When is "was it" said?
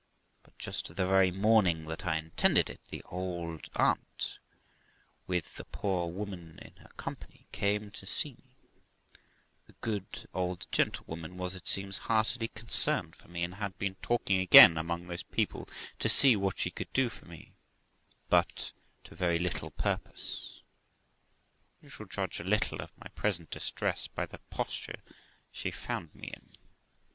11.37-11.67